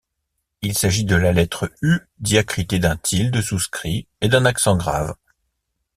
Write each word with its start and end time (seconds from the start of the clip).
Il 0.63 0.75
s’agit 0.75 1.05
de 1.05 1.15
la 1.15 1.31
lettre 1.31 1.71
U 1.83 1.99
diacritée 2.17 2.79
d’un 2.79 2.97
tilde 2.97 3.39
souscrit 3.39 4.07
et 4.21 4.29
d’un 4.29 4.45
accent 4.45 4.75
grave. 4.75 5.13